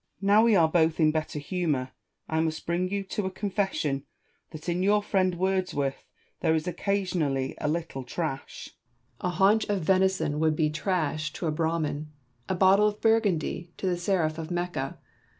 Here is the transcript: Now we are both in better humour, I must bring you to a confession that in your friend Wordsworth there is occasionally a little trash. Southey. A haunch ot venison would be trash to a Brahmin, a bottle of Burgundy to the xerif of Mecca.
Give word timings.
Now 0.19 0.43
we 0.43 0.55
are 0.55 0.67
both 0.67 0.99
in 0.99 1.11
better 1.11 1.37
humour, 1.37 1.91
I 2.27 2.39
must 2.39 2.65
bring 2.65 2.89
you 2.89 3.03
to 3.03 3.27
a 3.27 3.29
confession 3.29 4.03
that 4.49 4.67
in 4.67 4.81
your 4.81 5.03
friend 5.03 5.35
Wordsworth 5.35 6.07
there 6.39 6.55
is 6.55 6.65
occasionally 6.67 7.53
a 7.59 7.67
little 7.67 8.03
trash. 8.03 8.65
Southey. 8.65 8.75
A 9.19 9.29
haunch 9.29 9.69
ot 9.69 9.77
venison 9.83 10.39
would 10.39 10.55
be 10.55 10.71
trash 10.71 11.31
to 11.33 11.45
a 11.45 11.51
Brahmin, 11.51 12.09
a 12.49 12.55
bottle 12.55 12.87
of 12.87 12.99
Burgundy 12.99 13.73
to 13.77 13.85
the 13.85 13.93
xerif 13.95 14.39
of 14.39 14.49
Mecca. 14.49 14.97